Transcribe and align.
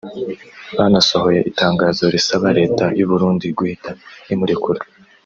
banasohoye 0.77 1.39
itangazo 1.51 2.03
risaba 2.13 2.47
Leta 2.59 2.85
y’u 2.97 3.07
Burundi 3.11 3.45
guhita 3.57 3.91
imurekura 4.33 4.81